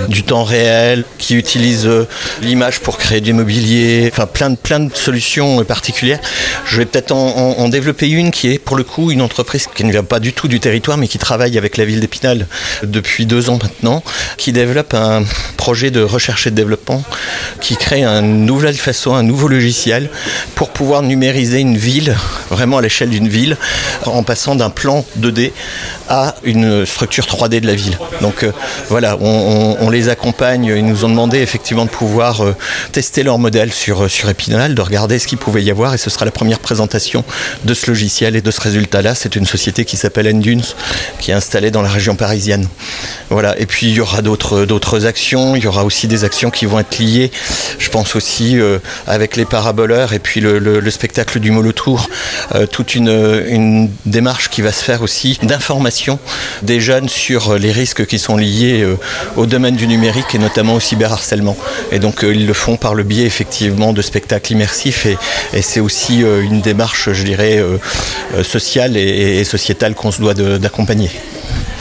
du 0.09 0.23
temps 0.23 0.45
réel, 0.45 1.05
qui 1.19 1.35
utilise 1.35 1.85
euh, 1.87 2.07
l'image 2.43 2.79
pour 2.79 2.97
créer 2.97 3.21
du 3.21 3.33
mobilier, 3.33 4.09
enfin 4.13 4.27
plein 4.27 4.51
de, 4.51 4.57
plein 4.57 4.79
de 4.79 4.95
solutions 4.95 5.65
particulières. 5.65 6.21
Je 6.65 6.79
vais 6.79 6.87
peut-être 6.87 7.13
en, 7.13 7.69
développer 7.69 8.09
une 8.09 8.31
qui 8.31 8.53
est 8.53 8.59
pour 8.59 8.77
le 8.77 8.85
coup 8.85 9.11
une 9.11 9.21
entreprise 9.21 9.67
qui 9.75 9.85
ne 9.85 9.91
vient 9.91 10.05
pas 10.05 10.21
du 10.21 10.33
tout 10.33 10.49
du 10.49 10.59
territoire 10.61 10.97
mais 10.97 11.09
qui 11.09 11.19
travaille 11.19 11.59
avec 11.59 11.77
la 11.77 11.85
ville 11.85 12.01
d'Épinal 12.01 12.47
depuis 12.85 13.27
deux 13.27 13.51
ans 13.51 13.59
maintenant, 13.61 14.03
qui 14.37 14.53
développe 14.53 14.95
un 14.95 15.25
projet 15.57 15.91
de 15.91 16.01
recherche 16.01 16.47
et 16.47 16.51
de 16.51 16.55
développement 16.55 17.03
qui 17.61 17.77
crée 17.77 18.05
un 18.05 18.23
nouvel 18.23 18.77
façon, 18.77 19.15
un 19.15 19.23
nouveau 19.25 19.49
logiciel 19.49 20.09
pour 20.55 20.71
pouvoir 20.71 21.03
numériser 21.03 21.59
une 21.59 21.77
ville, 21.77 22.17
vraiment 22.49 22.79
à 22.79 22.83
l'échelle 22.83 23.11
d'une 23.11 23.29
ville, 23.29 23.57
en 24.07 24.23
passant 24.23 24.55
d'un 24.55 24.71
plan 24.71 25.05
2D 25.19 25.53
à 26.09 26.37
une 26.45 26.87
structure 26.87 27.08
3D 27.17 27.61
de 27.61 27.67
la 27.67 27.75
ville. 27.75 27.99
Donc 28.21 28.43
euh, 28.43 28.53
voilà, 28.89 29.17
on, 29.21 29.91
les 29.91 30.09
accompagne. 30.09 30.67
Ils 30.67 30.85
nous 30.85 31.05
ont 31.05 31.09
demandé 31.09 31.39
effectivement 31.39 31.85
de 31.85 31.91
pouvoir 31.91 32.45
euh, 32.45 32.55
tester 32.93 33.23
leur 33.23 33.39
modèle 33.39 33.73
sur, 33.73 34.05
euh, 34.05 34.09
sur 34.09 34.29
Epinal, 34.29 34.75
de 34.75 34.83
regarder 34.83 35.19
ce 35.19 35.27
qu'il 35.27 35.39
pouvait 35.39 35.63
y 35.63 35.71
avoir 35.71 35.95
et 35.95 35.99
ce 35.99 36.11
sera 36.11 36.25
la 36.25 36.31
première 36.31 36.59
présentation 36.59 37.25
de 37.65 37.75
ce 37.75 37.87
logiciel 37.91 38.37
et 38.37 38.43
de 38.43 38.51
ce 38.51 38.61
résultat-là. 38.61 39.15
C'est 39.15 39.37
une 39.37 39.47
société 39.47 39.85
qui 39.85 39.97
s'appelle 39.97 40.29
Endunes, 40.29 40.63
qui 41.21 41.31
est 41.31 41.35
installée 41.35 41.71
dans 41.71 41.83
la 41.83 41.89
région 41.89 42.17
parisienne. 42.17 42.69
Voilà, 43.31 43.59
et 43.59 43.67
puis 43.67 43.87
il 43.89 43.95
y 43.95 44.01
aura 44.01 44.23
d'autres, 44.23 45.07
actions, 45.07 45.57
il 45.57 45.63
y 45.63 45.67
aura 45.67 45.85
aussi 45.85 46.09
des 46.09 46.25
actions 46.25 46.51
qui 46.51 46.67
vont 46.67 46.79
être 46.79 46.99
liées, 46.99 47.31
je 47.79 47.89
pense 47.91 48.17
aussi 48.17 48.59
avec 49.07 49.37
les 49.37 49.45
paraboleurs 49.45 50.13
et 50.13 50.19
puis 50.19 50.41
le, 50.41 50.91
spectacle 50.91 51.39
du 51.41 51.51
Molotour, 51.51 52.09
toute 52.71 52.95
une, 52.95 53.45
une 53.49 53.91
démarche 54.07 54.49
qui 54.49 54.63
va 54.63 54.73
se 54.73 54.83
faire 54.83 55.03
aussi 55.03 55.39
d'information 55.43 56.19
des 56.63 56.81
sur 57.07 57.57
les 57.59 57.71
risques 57.71 58.07
qui 58.07 58.19
sont 58.19 58.37
liés 58.37 58.81
euh, 58.81 58.97
au 59.37 59.47
domaine 59.47 59.77
du 59.77 59.87
numérique 59.87 60.35
et 60.35 60.39
notamment 60.39 60.75
au 60.75 60.81
cyberharcèlement. 60.81 61.57
Et 61.93 61.99
donc 61.99 62.25
euh, 62.25 62.35
ils 62.35 62.47
le 62.47 62.55
font 62.55 62.77
par 62.77 62.95
le 62.95 63.05
biais 63.05 63.27
effectivement 63.27 63.93
de 63.93 64.03
spectacles 64.03 64.53
immersifs 64.53 65.07
et, 65.07 65.17
c'est 65.63 65.81
aussi 65.81 66.25
euh, 66.25 66.43
une 66.43 66.61
démarche, 66.61 67.13
je 67.13 67.23
dirais, 67.23 67.63
sociale 68.43 68.97
et, 68.97 69.45
sociétale 69.45 69.95
qu'on 69.95 70.11
se 70.11 70.21
doit 70.21 70.35
d'accompagner. 70.35 71.11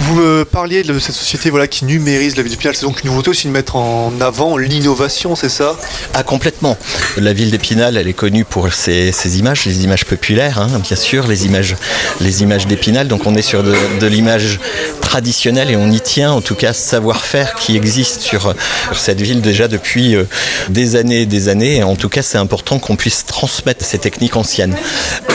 Vous 0.07 0.15
me 0.15 0.45
parliez 0.45 0.83
de 0.83 0.99
cette 0.99 1.15
société 1.15 1.49
voilà, 1.49 1.67
qui 1.67 1.83
numérise 1.83 2.37
la 2.37 2.43
ville 2.43 2.53
d'Épinal. 2.53 2.73
C'est 2.73 2.85
donc 2.85 3.03
une 3.03 3.09
nouveauté 3.09 3.29
aussi 3.29 3.45
de 3.45 3.51
mettre 3.51 3.75
en 3.75 4.13
avant 4.21 4.55
l'innovation, 4.55 5.35
c'est 5.35 5.49
ça? 5.49 5.75
Ah, 6.13 6.23
complètement. 6.23 6.77
La 7.17 7.33
ville 7.33 7.51
d'Épinal, 7.51 7.97
elle 7.97 8.07
est 8.07 8.13
connue 8.13 8.45
pour 8.45 8.71
ses, 8.71 9.11
images, 9.37 9.65
les 9.65 9.83
images 9.83 10.05
populaires, 10.05 10.59
hein, 10.59 10.79
bien 10.81 10.95
sûr, 10.95 11.27
les 11.27 11.45
images, 11.45 11.75
les 12.21 12.41
images 12.41 12.67
d'Épinal. 12.67 13.09
Donc 13.09 13.27
on 13.27 13.35
est 13.35 13.41
sur 13.41 13.63
de, 13.63 14.07
l'image 14.07 14.61
traditionnelle 15.01 15.71
et 15.71 15.75
on 15.75 15.91
y 15.91 15.99
tient, 15.99 16.31
en 16.31 16.39
tout 16.39 16.55
cas, 16.55 16.71
ce 16.71 16.87
savoir-faire 16.87 17.55
qui 17.55 17.75
existe 17.75 18.21
sur, 18.21 18.55
cette 18.93 19.19
ville 19.19 19.41
déjà 19.41 19.67
depuis 19.67 20.15
euh, 20.15 20.23
des 20.69 20.95
années 20.95 21.23
et 21.23 21.25
des 21.25 21.49
années. 21.49 21.83
En 21.83 21.97
tout 21.97 22.07
cas, 22.07 22.21
c'est 22.21 22.37
important 22.37 22.79
qu'on 22.79 22.95
puisse 22.95 23.25
transmettre 23.25 23.83
ces 23.83 23.99
techniques 23.99 24.37
anciennes. 24.37 24.77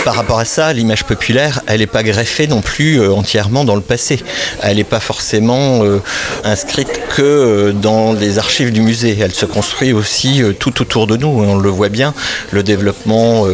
Par 0.07 0.15
rapport 0.15 0.39
à 0.39 0.47
ça, 0.47 0.73
l'image 0.73 1.05
populaire, 1.05 1.61
elle 1.67 1.81
n'est 1.81 1.87
pas 1.87 2.03
greffée 2.03 2.47
non 2.47 2.63
plus 2.63 3.01
euh, 3.01 3.13
entièrement 3.13 3.65
dans 3.65 3.77
le 3.77 3.83
passé 3.83 4.19
elle 4.63 4.77
n'est 4.77 4.85
pas 4.85 5.01
forcément 5.01 5.85
euh, 5.85 6.01
inscrite 6.45 6.89
que 7.15 7.23
euh, 7.23 7.73
dans 7.73 8.13
les 8.13 8.39
archives 8.39 8.73
du 8.73 8.81
musée. 8.81 9.19
Elle 9.21 9.35
se 9.35 9.45
construit 9.45 9.93
aussi 9.93 10.43
euh, 10.43 10.53
tout 10.53 10.81
autour 10.81 11.07
de 11.07 11.17
nous. 11.17 11.29
On 11.29 11.57
le 11.57 11.69
voit 11.69 11.89
bien, 11.89 12.15
le 12.51 12.63
développement 12.63 13.47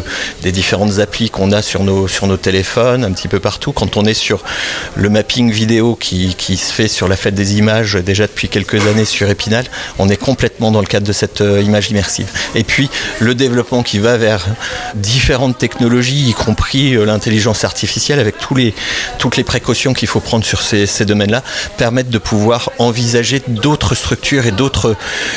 des 0.43 0.53
différentes 0.53 0.99
applis 0.99 1.31
qu'on 1.31 1.53
a 1.53 1.63
sur 1.63 1.83
nos, 1.83 2.09
sur 2.09 2.27
nos 2.27 2.37
téléphones, 2.37 3.05
un 3.05 3.13
petit 3.13 3.29
peu 3.29 3.41
partout. 3.41 3.73
Quand 3.73 3.97
on 3.97 4.05
est 4.05 4.15
sur 4.15 4.43
le 4.95 5.09
mapping 5.09 5.51
vidéo 5.51 5.95
qui, 5.95 6.35
qui, 6.37 6.57
se 6.57 6.73
fait 6.73 6.89
sur 6.89 7.09
la 7.09 7.17
fête 7.17 7.35
des 7.35 7.59
images 7.59 7.95
déjà 7.95 8.27
depuis 8.27 8.49
quelques 8.49 8.87
années 8.87 9.05
sur 9.05 9.29
Épinal. 9.29 9.65
On 9.99 10.09
est 10.09 10.17
complètement 10.17 10.71
dans 10.71 10.81
le 10.81 10.87
cadre 10.87 11.07
de 11.07 11.13
cette 11.13 11.41
image 11.41 11.91
immersive. 11.91 12.27
Et 12.55 12.65
puis 12.65 12.91
le 13.21 13.35
développement 13.35 13.83
qui 13.83 13.99
va 13.99 14.17
vers 14.17 14.47
différentes 14.95 15.59
technologies, 15.59 16.29
y 16.29 16.33
compris 16.33 16.93
l'intelligence 16.93 17.65
artificielle, 17.65 18.19
avec 18.19 18.39
tous 18.39 18.55
les, 18.55 18.75
toutes 19.19 19.37
les 19.37 19.45
précautions 19.45 19.93
qu'il 19.93 20.09
faut 20.09 20.21
prendre 20.21 20.45
sur 20.45 20.63
ces, 20.63 20.87
ces 20.99 21.05
domaines-là, 21.05 21.43
permettent 21.77 22.11
de 22.11 22.19
pouvoir 22.19 22.71
envisager 22.79 23.43
d'autres 23.49 23.95
structures 23.95 24.47
et 24.47 24.53
d'autres 24.53 24.97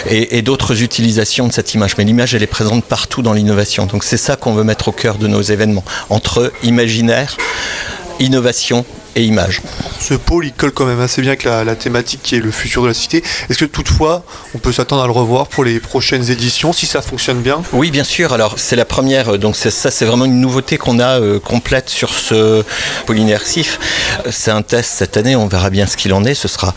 et, 0.09 0.37
et 0.37 0.41
d'autres 0.41 0.81
utilisations 0.81 1.47
de 1.47 1.53
cette 1.53 1.73
image. 1.73 1.97
Mais 1.97 2.03
l'image, 2.03 2.35
elle 2.35 2.43
est 2.43 2.47
présente 2.47 2.83
partout 2.83 3.21
dans 3.21 3.33
l'innovation. 3.33 3.85
Donc 3.85 4.03
c'est 4.03 4.17
ça 4.17 4.35
qu'on 4.35 4.53
veut 4.53 4.63
mettre 4.63 4.89
au 4.89 4.91
cœur 4.91 5.17
de 5.17 5.27
nos 5.27 5.41
événements, 5.41 5.83
entre 6.09 6.51
imaginaire, 6.63 7.37
innovation 8.19 8.85
et 9.15 9.23
images. 9.23 9.61
Ce 9.99 10.13
pôle, 10.13 10.45
il 10.45 10.53
colle 10.53 10.71
quand 10.71 10.85
même 10.85 11.01
assez 11.01 11.21
bien 11.21 11.31
avec 11.31 11.43
la, 11.43 11.63
la 11.63 11.75
thématique 11.75 12.21
qui 12.23 12.35
est 12.35 12.39
le 12.39 12.51
futur 12.51 12.83
de 12.83 12.87
la 12.87 12.93
cité. 12.93 13.23
Est-ce 13.49 13.57
que 13.57 13.65
toutefois, 13.65 14.23
on 14.55 14.57
peut 14.57 14.71
s'attendre 14.71 15.03
à 15.03 15.05
le 15.05 15.11
revoir 15.11 15.47
pour 15.47 15.63
les 15.63 15.79
prochaines 15.79 16.29
éditions 16.29 16.73
si 16.73 16.85
ça 16.85 17.01
fonctionne 17.01 17.41
bien? 17.41 17.61
Oui, 17.73 17.91
bien 17.91 18.03
sûr. 18.03 18.33
Alors, 18.33 18.55
c'est 18.57 18.75
la 18.75 18.85
première, 18.85 19.37
donc 19.37 19.55
ça, 19.55 19.69
c'est 19.91 20.05
vraiment 20.05 20.25
une 20.25 20.39
nouveauté 20.39 20.77
qu'on 20.77 20.99
a 20.99 21.19
euh, 21.19 21.39
complète 21.39 21.89
sur 21.89 22.13
ce 22.13 22.63
pôle 23.05 23.19
immersif. 23.19 23.79
C'est 24.29 24.51
un 24.51 24.61
test 24.61 24.91
cette 24.95 25.17
année, 25.17 25.35
on 25.35 25.47
verra 25.47 25.69
bien 25.69 25.87
ce 25.87 25.97
qu'il 25.97 26.13
en 26.13 26.23
est. 26.25 26.33
Ce 26.33 26.47
sera, 26.47 26.73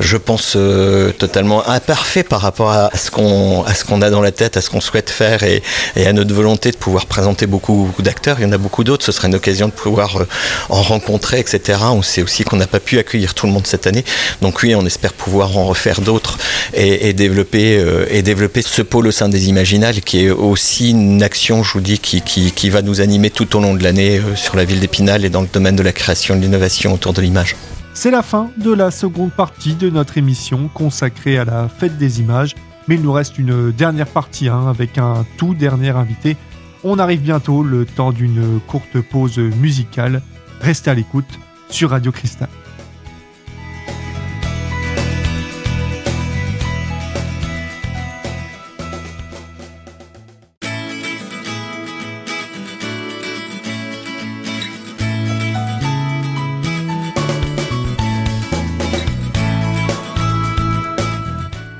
je 0.00 0.16
pense, 0.16 0.54
euh, 0.56 1.12
totalement 1.12 1.68
imparfait 1.68 2.22
par 2.22 2.40
rapport 2.40 2.70
à 2.70 2.90
ce 2.96 3.10
qu'on 3.10 4.02
a 4.02 4.10
dans 4.10 4.22
la 4.22 4.32
tête, 4.32 4.56
à 4.56 4.60
ce 4.60 4.70
qu'on 4.70 4.80
souhaite 4.80 5.10
faire 5.10 5.42
et, 5.42 5.62
et, 5.96 6.06
à 6.06 6.12
notre 6.12 6.34
volonté 6.34 6.70
de 6.70 6.76
pouvoir 6.76 7.06
présenter 7.06 7.46
beaucoup, 7.46 7.84
beaucoup 7.86 8.02
d'acteurs. 8.02 8.36
Il 8.38 8.42
y 8.42 8.46
en 8.46 8.52
a 8.52 8.58
beaucoup 8.58 8.84
d'autres. 8.84 9.04
Ce 9.04 9.12
serait 9.12 9.28
une 9.28 9.34
occasion 9.34 9.66
de 9.66 9.72
pouvoir 9.72 10.16
euh, 10.16 10.28
en 10.68 10.82
rencontrer, 10.82 11.38
etc. 11.40 11.75
On 11.82 12.02
sait 12.02 12.22
aussi 12.22 12.44
qu'on 12.44 12.56
n'a 12.56 12.66
pas 12.66 12.80
pu 12.80 12.98
accueillir 12.98 13.34
tout 13.34 13.46
le 13.46 13.52
monde 13.52 13.66
cette 13.66 13.86
année. 13.86 14.04
Donc 14.42 14.62
oui, 14.62 14.74
on 14.74 14.84
espère 14.86 15.12
pouvoir 15.12 15.56
en 15.56 15.66
refaire 15.66 16.00
d'autres 16.00 16.38
et, 16.74 17.10
euh, 17.10 18.22
développer 18.22 18.62
ce 18.62 18.82
pôle 18.82 19.06
au 19.06 19.10
sein 19.10 19.28
des 19.28 19.48
Imaginales 19.48 20.00
qui 20.00 20.24
est 20.24 20.30
aussi 20.30 20.90
une 20.90 21.22
action, 21.22 21.62
je 21.62 21.72
vous 21.72 21.80
dis, 21.80 21.98
qui 21.98 22.70
va 22.70 22.82
nous 22.82 23.00
animer 23.00 23.30
tout 23.30 23.56
au 23.56 23.60
long 23.60 23.74
de 23.74 23.82
l'année 23.82 24.18
euh, 24.18 24.36
sur 24.36 24.56
la 24.56 24.64
ville 24.64 24.80
d'Épinal 24.80 25.24
et 25.24 25.30
dans 25.30 25.42
le 25.42 25.48
domaine 25.52 25.76
de 25.76 25.82
la 25.82 25.92
création 25.92 26.34
et 26.34 26.38
de 26.38 26.42
l'innovation 26.42 26.92
autour 26.92 27.12
de 27.12 27.22
l'image. 27.22 27.56
C'est 27.94 28.10
la 28.10 28.22
fin 28.22 28.50
de 28.58 28.72
la 28.72 28.90
seconde 28.90 29.32
partie 29.32 29.74
de 29.74 29.88
notre 29.88 30.18
émission 30.18 30.68
consacrée 30.74 31.38
à 31.38 31.44
la 31.44 31.68
fête 31.68 31.96
des 31.96 32.20
images. 32.20 32.54
Mais 32.88 32.96
il 32.96 33.02
nous 33.02 33.12
reste 33.12 33.38
une 33.38 33.72
dernière 33.72 34.06
partie 34.06 34.48
hein, 34.48 34.68
avec 34.68 34.98
un 34.98 35.24
tout 35.38 35.54
dernier 35.54 35.90
invité. 35.90 36.36
On 36.84 36.98
arrive 36.98 37.20
bientôt, 37.20 37.62
le 37.62 37.84
temps 37.84 38.12
d'une 38.12 38.60
courte 38.66 39.00
pause 39.00 39.38
musicale. 39.38 40.22
Restez 40.60 40.90
à 40.90 40.94
l'écoute 40.94 41.38
sur 41.70 41.90
Radio 41.90 42.12
Cristal. 42.12 42.48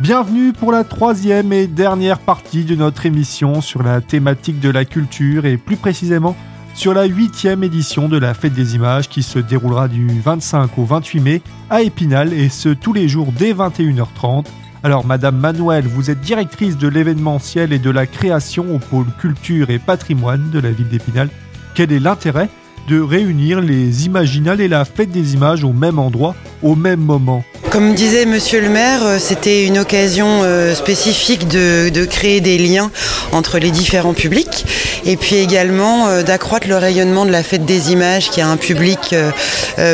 Bienvenue 0.07 0.53
pour 0.53 0.71
la 0.71 0.85
troisième 0.85 1.53
et 1.53 1.67
dernière 1.67 2.21
partie 2.21 2.65
de 2.65 2.77
notre 2.77 3.07
émission 3.07 3.61
sur 3.61 3.83
la 3.83 4.01
thématique 4.01 4.61
de 4.61 4.71
la 4.71 4.85
culture 4.85 5.47
et 5.47 5.57
plus 5.57 5.77
précisément 5.77 6.37
sur 6.77 6.93
la 6.93 7.07
huitième 7.07 7.65
édition 7.65 8.07
de 8.07 8.19
la 8.19 8.35
Fête 8.35 8.53
des 8.53 8.75
Images 8.75 9.09
qui 9.09 9.23
se 9.23 9.39
déroulera 9.39 9.89
du 9.89 10.21
25 10.21 10.79
au 10.79 10.85
28 10.85 11.21
mai 11.21 11.43
à 11.71 11.81
Épinal 11.81 12.35
et 12.35 12.51
ce 12.51 12.69
tous 12.69 12.93
les 12.93 13.09
jours 13.09 13.33
dès 13.33 13.55
21h30. 13.55 14.45
Alors 14.83 15.07
Madame 15.07 15.39
Manuel, 15.39 15.87
vous 15.87 16.11
êtes 16.11 16.21
directrice 16.21 16.77
de 16.77 16.87
l'événementiel 16.87 17.73
et 17.73 17.79
de 17.79 17.91
la 17.91 18.07
création 18.07 18.75
au 18.75 18.79
pôle 18.79 19.07
culture 19.19 19.71
et 19.71 19.79
patrimoine 19.79 20.51
de 20.51 20.61
la 20.61 20.71
ville 20.71 20.89
d'Épinal. 20.89 21.31
Quel 21.75 21.93
est 21.93 21.99
l'intérêt 21.99 22.51
de 22.89 23.01
réunir 23.01 23.61
les 23.61 24.07
Imaginales 24.07 24.61
et 24.61 24.69
la 24.69 24.85
Fête 24.85 25.11
des 25.11 25.35
Images 25.35 25.65
au 25.65 25.73
même 25.73 25.99
endroit, 25.99 26.35
au 26.63 26.75
même 26.75 27.01
moment 27.01 27.45
comme 27.69 27.95
disait 27.95 28.25
Monsieur 28.25 28.63
le 28.63 28.71
maire, 28.71 29.03
c'était 29.19 29.67
une 29.67 29.79
occasion 29.79 30.43
spécifique 30.75 31.47
de, 31.47 31.91
de, 31.91 32.05
créer 32.07 32.41
des 32.41 32.57
liens 32.57 32.91
entre 33.33 33.59
les 33.59 33.71
différents 33.71 34.15
publics 34.15 34.65
et 35.05 35.17
puis 35.17 35.37
également 35.37 36.23
d'accroître 36.23 36.69
le 36.69 36.77
rayonnement 36.77 37.27
de 37.27 37.33
la 37.33 37.43
fête 37.43 37.67
des 37.67 37.93
images 37.93 38.31
qui 38.31 38.41
a 38.41 38.49
un 38.49 38.57
public 38.57 39.15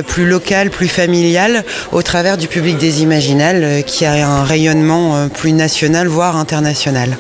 plus 0.07 0.29
local, 0.29 0.71
plus 0.71 0.87
familial 0.87 1.65
au 1.91 2.03
travers 2.03 2.37
du 2.37 2.47
public 2.47 2.79
des 2.79 3.03
imaginales 3.03 3.83
qui 3.85 4.05
a 4.05 4.29
un 4.29 4.45
rayonnement 4.45 5.29
plus 5.29 5.53
national, 5.53 6.07
voire 6.07 6.37
international. 6.37 7.17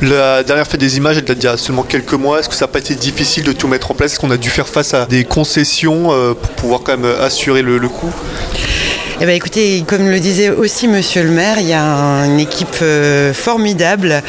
La 0.00 0.44
dernière 0.44 0.66
fête 0.66 0.78
des 0.80 0.96
images, 0.96 1.16
elle 1.18 1.24
date 1.24 1.38
il 1.40 1.44
y 1.44 1.48
a 1.48 1.56
seulement 1.56 1.82
quelques 1.82 2.12
mois. 2.12 2.38
Est-ce 2.38 2.48
que 2.48 2.54
ça 2.54 2.66
n'a 2.66 2.72
pas 2.72 2.78
été 2.78 2.94
difficile 2.94 3.42
de 3.42 3.52
tout 3.52 3.66
mettre 3.66 3.90
en 3.90 3.94
place? 3.94 4.12
Est-ce 4.12 4.20
qu'on 4.20 4.30
a 4.30 4.36
dû 4.36 4.48
faire 4.48 4.68
face 4.68 4.94
à 4.94 5.06
des 5.06 5.24
concessions 5.24 6.34
pour 6.40 6.50
pouvoir 6.52 6.80
quand 6.84 6.96
même 6.96 7.12
assurer 7.20 7.62
le, 7.62 7.78
le 7.78 7.88
coup? 7.88 8.12
Eh 9.20 9.26
bien, 9.26 9.34
écoutez, 9.34 9.82
comme 9.84 10.08
le 10.08 10.20
disait 10.20 10.48
aussi 10.48 10.86
Monsieur 10.86 11.24
le 11.24 11.30
maire, 11.30 11.56
il 11.58 11.66
y 11.66 11.72
a 11.72 12.24
une 12.24 12.38
équipe 12.38 12.76
euh, 12.82 13.34
formidable 13.34 14.22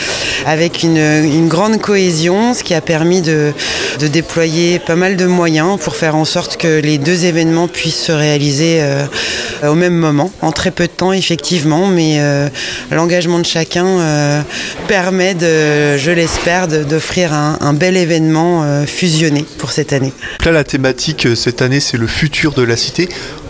avec 0.48 0.81
une, 0.81 1.48
grande 1.48 1.79
cohésion, 1.79 2.55
ce 2.55 2.63
qui 2.63 2.74
a 2.74 2.81
permis 2.81 3.22
de, 3.22 3.53
déployer 4.12 4.79
pas 4.79 4.96
mal 4.96 5.15
de 5.15 5.27
moyens 5.27 5.77
pour 5.79 5.96
faire 5.96 6.15
en 6.15 6.25
sorte 6.25 6.58
que 6.58 6.79
les 6.79 6.98
deux 6.98 7.25
événements 7.25 7.67
puissent 7.67 8.03
se 8.03 8.12
réaliser 8.12 8.79
euh, 8.81 9.05
au 9.63 9.75
même 9.75 9.93
moment, 9.93 10.31
en 10.41 10.51
très 10.51 10.72
peu 10.72 10.86
de 10.86 10.91
temps 10.91 11.13
effectivement, 11.13 11.86
mais 11.86 12.15
euh, 12.17 12.50
l'engagement 12.89 13.38
de 13.38 13.46
chacun 13.46 14.43
permet, 14.88 15.36
de, 15.36 15.98
je 15.98 16.10
l'espère, 16.10 16.67
d'offrir 16.67 17.34
un, 17.34 17.74
bel 17.74 17.96
événement 17.96 18.86
fusionné 18.88 19.46
pour 19.60 19.72
cette 19.72 19.93
année. 19.93 20.13
Là, 20.46 20.51
la 20.51 20.63
thématique 20.63 21.27
cette 21.36 21.62
année, 21.62 21.79
c'est 21.79 21.98
le 21.98 22.08
futur 22.08 22.53
de 22.53 22.63
la 22.63 22.75
cité 22.75 23.08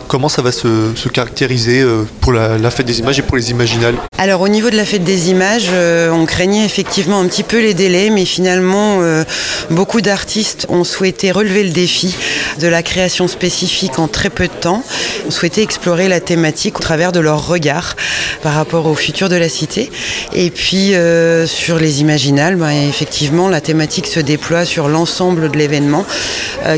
comment 0.10 0.28
ça 0.28 0.42
va 0.42 0.52
se, 0.52 0.92
se 0.96 1.08
caractériser 1.08 1.86
pour 2.20 2.34
la, 2.34 2.72
fête 2.72 2.88
des 2.88 3.00
images 3.00 3.20
et 3.20 3.22
pour 3.22 3.38
les 3.38 3.52
imaginales 3.52 3.96
Alors 4.18 4.42
au 4.42 4.48
niveau 4.48 4.70
de 4.72 4.76
la 4.76 4.86
fête 4.86 5.04
des 5.04 5.30
images, 5.30 5.70
euh, 5.72 6.10
on 6.10 6.26
craignait 6.26 6.66
effectivement 6.66 7.20
un 7.20 7.28
petit 7.28 7.44
peu 7.44 7.62
les 7.62 7.76
délais, 7.76 8.10
mais 8.10 8.26
finalement 8.26 9.00
euh, 9.02 9.24
beaucoup 9.70 10.02
d'artistes 10.02 10.66
ont 10.70 10.84
souhaité 10.84 11.32
relever 11.32 11.64
le 11.64 11.70
défi 11.70 12.16
de 12.60 12.68
la 12.68 12.82
création 12.82 13.28
spécifique 13.28 14.00
en 14.00 14.08
très 14.08 14.32
peu 14.32 14.48
de 14.48 14.54
temps, 14.54 14.84
ont 15.28 15.32
souhaité 15.32 15.62
explorer 15.62 16.08
la 16.08 16.20
thématique 16.20 16.80
au 16.80 16.82
travers 16.82 17.12
de 17.12 17.20
leur 17.20 17.48
regard 17.48 17.96
par 18.42 18.56
rapport 18.56 18.88
au 18.88 18.96
futur 18.96 19.30
de 19.30 19.36
la 19.36 19.48
cité. 19.48 19.92
Et 20.34 20.50
puis 20.50 20.96
euh, 20.96 21.46
sur 21.46 21.78
les 21.78 22.02
imaginales, 22.02 22.56
ben, 22.56 22.72
effectivement 22.90 23.48
la 23.48 23.62
thématique 23.62 24.08
se 24.08 24.20
déploie 24.20 24.66
sur 24.66 24.88
l'ensemble 24.88 25.52
de 25.52 25.58
l'événement, 25.58 26.06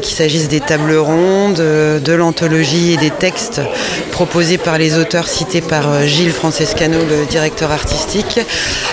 qu'il 0.02 0.16
s'agisse 0.16 0.50
des 0.50 0.60
tables 0.60 0.96
rondes, 0.96 1.56
de 1.56 2.14
l'anthologie 2.14 2.94
et 2.94 2.98
des 2.98 3.10
textes 3.22 3.62
proposés 4.12 4.58
par 4.58 4.80
les 4.80 4.98
auteurs 4.98 5.28
cités 5.28 5.62
par 5.62 6.08
Gilles 6.08 6.32
Francescano, 6.32 6.98
le 7.08 7.28
directeur 7.28 7.70
artistique. 7.70 8.40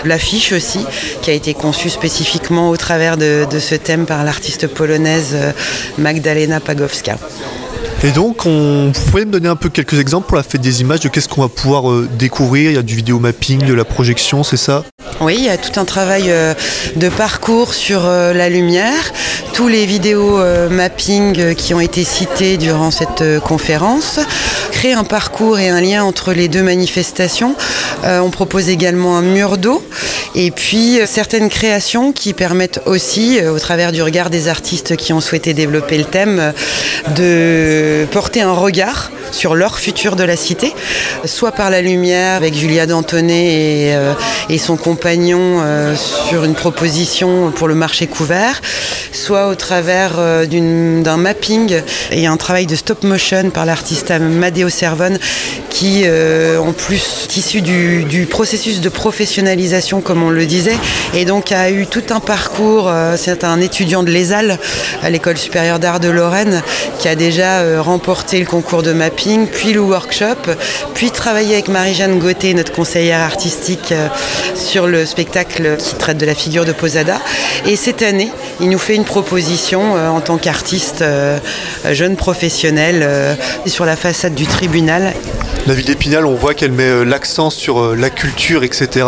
L'affiche 0.04 0.52
aussi, 0.52 0.80
qui 1.22 1.30
a 1.30 1.32
été 1.32 1.54
conçue 1.54 1.88
spécifiquement 1.88 2.68
au 2.68 2.76
travers 2.76 3.16
de, 3.16 3.46
ce 3.58 3.74
thème 3.74 4.04
par 4.04 4.24
l'artiste 4.24 4.66
polonaise 4.66 5.34
Magdalena 5.96 6.60
Pagowska. 6.60 7.16
Et 8.04 8.10
donc, 8.10 8.44
on, 8.44 8.92
vous 8.94 9.10
pouvez 9.10 9.24
me 9.24 9.32
donner 9.32 9.48
un 9.48 9.56
peu 9.56 9.70
quelques 9.70 9.98
exemples 9.98 10.28
pour 10.28 10.36
la 10.36 10.42
fête 10.42 10.60
des 10.60 10.82
images 10.82 11.00
de 11.00 11.08
qu'est-ce 11.08 11.28
qu'on 11.28 11.40
va 11.40 11.48
pouvoir 11.48 11.90
euh, 11.90 12.06
découvrir 12.18 12.70
Il 12.70 12.74
y 12.74 12.78
a 12.78 12.82
du 12.82 12.94
vidéo 12.94 13.18
mapping, 13.18 13.64
de 13.64 13.74
la 13.74 13.84
projection, 13.84 14.44
c'est 14.44 14.58
ça? 14.58 14.84
Oui, 15.20 15.34
il 15.36 15.44
y 15.44 15.48
a 15.48 15.56
tout 15.56 15.80
un 15.80 15.84
travail 15.84 16.26
euh, 16.28 16.54
de 16.94 17.08
parcours 17.08 17.74
sur 17.74 18.06
euh, 18.06 18.32
la 18.32 18.48
lumière, 18.48 19.12
tous 19.52 19.66
les 19.66 19.84
vidéos 19.84 20.38
euh, 20.38 20.68
mapping 20.68 21.56
qui 21.56 21.74
ont 21.74 21.80
été 21.80 22.04
cités 22.04 22.56
durant 22.56 22.92
cette 22.92 23.40
conférence, 23.40 24.20
créer 24.70 24.92
un 24.92 25.02
parcours 25.02 25.58
et 25.58 25.70
un 25.70 25.80
lien 25.80 26.04
entre 26.04 26.32
les 26.32 26.46
deux 26.46 26.62
manifestations. 26.62 27.56
On 28.04 28.30
propose 28.30 28.68
également 28.68 29.16
un 29.16 29.22
mur 29.22 29.58
d'eau 29.58 29.82
et 30.36 30.52
puis 30.52 31.00
certaines 31.06 31.48
créations 31.48 32.12
qui 32.12 32.32
permettent 32.32 32.80
aussi, 32.86 33.40
au 33.42 33.58
travers 33.58 33.90
du 33.90 34.02
regard 34.02 34.30
des 34.30 34.46
artistes 34.46 34.94
qui 34.94 35.12
ont 35.12 35.20
souhaité 35.20 35.52
développer 35.52 35.98
le 35.98 36.04
thème, 36.04 36.52
de 37.16 38.06
porter 38.12 38.42
un 38.42 38.52
regard 38.52 39.10
sur 39.32 39.56
leur 39.56 39.80
futur 39.80 40.14
de 40.14 40.22
la 40.22 40.36
cité, 40.36 40.72
soit 41.24 41.50
par 41.50 41.70
la 41.70 41.82
lumière 41.82 42.36
avec 42.36 42.54
Julia 42.54 42.86
Dantonnet 42.86 43.46
et, 43.46 43.96
et 44.48 44.58
son 44.58 44.76
compagnon 44.76 44.97
euh, 45.06 45.94
sur 45.96 46.44
une 46.44 46.54
proposition 46.54 47.52
pour 47.52 47.68
le 47.68 47.74
marché 47.74 48.06
couvert, 48.06 48.60
soit 49.12 49.48
au 49.48 49.54
travers 49.54 50.14
euh, 50.18 50.46
d'un 50.46 51.16
mapping 51.16 51.80
et 52.10 52.26
un 52.26 52.36
travail 52.36 52.66
de 52.66 52.74
stop 52.74 53.04
motion 53.04 53.50
par 53.50 53.64
l'artiste 53.64 54.10
Madeo 54.10 54.68
Servon 54.68 55.16
qui, 55.70 56.02
euh, 56.04 56.58
en 56.58 56.72
plus, 56.72 57.28
issu 57.36 57.60
du, 57.60 58.26
processus 58.28 58.80
de 58.80 58.88
professionnalisation, 58.88 60.00
comme 60.00 60.22
on 60.22 60.30
le 60.30 60.44
disait, 60.44 60.76
et 61.14 61.24
donc 61.24 61.52
a 61.52 61.70
eu 61.70 61.86
tout 61.86 62.02
un 62.10 62.18
parcours. 62.18 62.90
C'est 63.16 63.44
un 63.44 63.60
étudiant 63.60 64.02
de 64.02 64.10
l'ESAL, 64.10 64.58
à 65.02 65.10
l'école 65.10 65.38
supérieure 65.38 65.78
d'art 65.78 66.00
de 66.00 66.08
Lorraine, 66.08 66.62
qui 66.98 67.06
a 67.06 67.14
déjà 67.14 67.80
remporté 67.80 68.40
le 68.40 68.46
concours 68.46 68.82
de 68.82 68.92
mapping, 68.92 69.46
puis 69.46 69.72
le 69.72 69.80
workshop, 69.80 70.50
puis 70.94 71.12
travaillé 71.12 71.54
avec 71.54 71.68
Marie-Jeanne 71.68 72.18
Gauthier, 72.18 72.54
notre 72.54 72.72
conseillère 72.72 73.20
artistique, 73.20 73.94
sur 74.56 74.87
le 74.88 75.06
spectacle 75.06 75.76
qui 75.78 75.94
traite 75.94 76.18
de 76.18 76.26
la 76.26 76.34
figure 76.34 76.64
de 76.64 76.72
Posada. 76.72 77.20
Et 77.66 77.76
cette 77.76 78.02
année, 78.02 78.30
il 78.60 78.68
nous 78.68 78.78
fait 78.78 78.94
une 78.94 79.04
proposition 79.04 79.94
en 79.94 80.20
tant 80.20 80.38
qu'artiste 80.38 81.04
jeune 81.90 82.16
professionnel 82.16 83.36
sur 83.66 83.84
la 83.84 83.96
façade 83.96 84.34
du 84.34 84.46
tribunal 84.46 85.12
la 85.68 85.74
ville 85.74 85.84
d'Épinal, 85.84 86.24
on 86.24 86.34
voit 86.34 86.54
qu'elle 86.54 86.72
met 86.72 86.88
euh, 86.88 87.04
l'accent 87.04 87.50
sur 87.50 87.78
euh, 87.78 87.94
la 87.94 88.08
culture, 88.08 88.64
etc. 88.64 89.06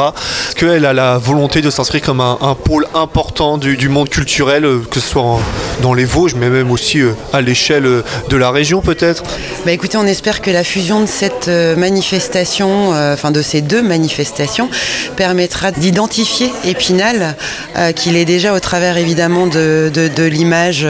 Est-ce 0.49 0.55
qu'elle 0.55 0.85
a 0.85 0.93
la 0.93 1.17
volonté 1.17 1.63
de 1.63 1.71
s'inscrire 1.71 2.03
comme 2.03 2.21
un, 2.21 2.55
pôle 2.55 2.87
important 2.93 3.57
du, 3.57 3.89
monde 3.89 4.11
culturel, 4.11 4.67
euh, 4.67 4.81
que 4.91 5.01
ce 5.01 5.09
soit 5.09 5.41
dans 5.81 5.95
les 5.95 6.05
Vosges, 6.05 6.35
mais 6.35 6.51
même 6.51 6.71
aussi 6.71 7.01
à 7.33 7.41
l'échelle 7.41 8.03
de 8.29 8.37
la 8.37 8.51
région 8.51 8.81
peut-être 8.81 9.23
bah 9.65 9.73
Écoutez, 9.73 9.97
on 9.97 10.07
espère 10.07 10.41
que 10.41 10.51
la 10.51 10.65
fusion 10.65 11.01
de 11.01 11.07
cette 11.07 11.49
manifestation, 11.49 12.91
enfin 12.91 13.31
de 13.31 13.43
ces 13.43 13.61
deux 13.61 13.83
manifestations, 13.83 14.69
permettra 15.17 15.71
d'identifier 15.71 16.51
Épinal, 16.65 17.37
qu'il 17.97 18.17
est 18.17 18.25
déjà 18.25 18.55
au 18.55 18.61
travers 18.61 18.97
évidemment 18.97 19.47
de, 19.47 19.91
l'image 20.27 20.87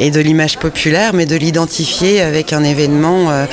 et 0.00 0.10
de 0.10 0.20
l'image 0.20 0.58
populaire, 0.58 1.12
mais 1.14 1.26
de 1.26 1.36
l'identifier 1.36 2.20
avec 2.20 2.52
un 2.52 2.64
événement 2.64 3.46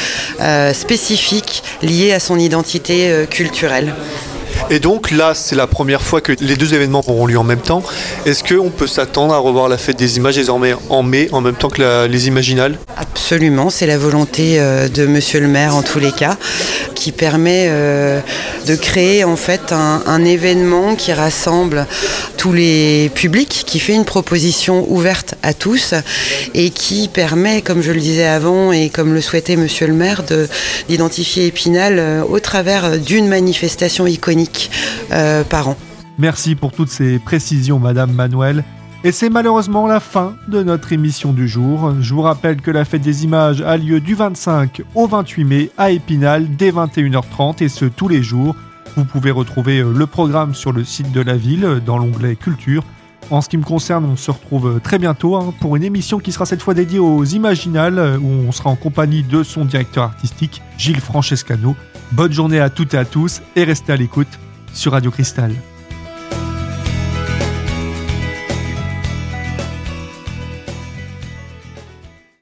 spécifique 0.73 1.63
lié 1.81 2.13
à 2.13 2.19
son 2.19 2.39
identité 2.39 3.09
euh, 3.09 3.25
culturelle. 3.25 3.93
Et 4.69 4.79
donc 4.79 5.11
là, 5.11 5.33
c'est 5.33 5.55
la 5.55 5.67
première 5.67 6.01
fois 6.01 6.21
que 6.21 6.33
les 6.39 6.55
deux 6.55 6.73
événements 6.73 7.03
auront 7.07 7.27
lieu 7.27 7.37
en 7.37 7.43
même 7.43 7.59
temps. 7.59 7.83
Est-ce 8.25 8.43
qu'on 8.43 8.69
peut 8.69 8.87
s'attendre 8.87 9.33
à 9.33 9.37
revoir 9.37 9.69
la 9.69 9.77
fête 9.77 9.97
des 9.97 10.17
images 10.17 10.35
désormais 10.35 10.75
en 10.89 11.03
mai, 11.03 11.29
en 11.31 11.41
même 11.41 11.55
temps 11.55 11.69
que 11.69 12.07
les 12.07 12.27
Imaginales? 12.27 12.77
Absolument, 13.15 13.69
c'est 13.69 13.87
la 13.87 13.97
volonté 13.97 14.59
euh, 14.59 14.89
de 14.89 15.07
Monsieur 15.07 15.39
le 15.39 15.47
maire 15.47 15.73
en 15.73 15.83
tous 15.83 15.99
les 15.99 16.11
cas, 16.11 16.37
qui 16.95 17.13
permet 17.13 17.67
euh, 17.69 18.19
de 18.67 18.75
créer 18.75 19.23
en 19.23 19.37
fait 19.37 19.71
un, 19.71 20.25
événement 20.25 20.95
qui 20.95 21.13
rassemble 21.13 21.87
tous 22.35 22.51
les 22.51 23.09
publics, 23.15 23.63
qui 23.65 23.79
fait 23.79 23.95
une 23.95 24.03
proposition 24.03 24.85
ouverte 24.91 25.35
à 25.43 25.53
tous 25.53 25.93
et 26.53 26.71
qui 26.71 27.07
permet, 27.07 27.61
comme 27.61 27.81
je 27.81 27.93
le 27.93 28.01
disais 28.01 28.27
avant 28.27 28.73
et 28.73 28.89
comme 28.89 29.13
le 29.13 29.21
souhaitait 29.21 29.55
Monsieur 29.55 29.87
le 29.87 29.93
maire, 29.93 30.21
d'identifier 30.89 31.47
Épinal 31.47 31.97
euh, 31.97 32.21
au 32.21 32.41
travers 32.41 32.99
d'une 32.99 33.29
manifestation 33.29 34.07
iconique 34.07 34.69
par 35.49 35.69
an. 35.69 35.77
Merci 36.17 36.55
pour 36.55 36.73
toutes 36.73 36.91
ces 36.91 37.17
précisions, 37.19 37.79
Madame 37.79 38.11
Manuel. 38.11 38.65
Et 39.05 39.11
c'est 39.11 39.29
malheureusement 39.29 39.85
la 39.85 39.99
fin 39.99 40.35
de 40.47 40.63
notre 40.63 40.91
émission 40.91 41.31
du 41.31 41.47
jour. 41.47 41.93
Je 42.01 42.11
vous 42.11 42.23
rappelle 42.23 42.59
que 42.59 42.71
la 42.71 42.85
fête 42.85 43.03
des 43.03 43.23
images 43.23 43.61
a 43.61 43.77
lieu 43.77 43.99
du 43.99 44.15
25 44.15 44.81
au 44.95 45.05
28 45.05 45.43
mai 45.43 45.69
à 45.77 45.91
Épinal 45.91 46.55
dès 46.55 46.71
21h30 46.71 47.63
et 47.63 47.69
ce 47.69 47.85
tous 47.85 48.07
les 48.07 48.23
jours. 48.23 48.55
Vous 48.97 49.05
pouvez 49.05 49.29
retrouver 49.29 49.81
euh, 49.81 49.93
le 49.95 50.07
programme 50.07 50.55
sur 50.55 50.71
le 50.71 50.83
site 50.83 51.11
de 51.11 51.21
la 51.21 51.37
ville 51.37 51.83
dans 51.85 51.99
l'onglet 51.99 52.35
Culture. 52.35 52.83
En 53.29 53.41
ce 53.41 53.49
qui 53.49 53.57
me 53.57 53.63
concerne, 53.63 54.05
on 54.05 54.15
se 54.15 54.31
retrouve 54.31 54.77
euh, 54.77 54.79
très 54.79 54.97
bientôt 54.97 55.35
hein, 55.35 55.53
pour 55.59 55.75
une 55.75 55.83
émission 55.83 56.17
qui 56.17 56.31
sera 56.31 56.47
cette 56.47 56.63
fois 56.63 56.73
dédiée 56.73 56.97
aux 56.97 57.25
Imaginales 57.25 58.17
où 58.19 58.47
on 58.47 58.51
sera 58.51 58.71
en 58.71 58.75
compagnie 58.75 59.21
de 59.21 59.43
son 59.43 59.65
directeur 59.65 60.05
artistique 60.05 60.63
Gilles 60.79 60.99
Francescano. 60.99 61.75
Bonne 62.13 62.33
journée 62.33 62.59
à 62.59 62.71
toutes 62.71 62.95
et 62.95 62.97
à 62.97 63.05
tous 63.05 63.43
et 63.55 63.65
restez 63.65 63.93
à 63.93 63.97
l'écoute 63.97 64.39
sur 64.73 64.93
Radio 64.93 65.11
Cristal. 65.11 65.51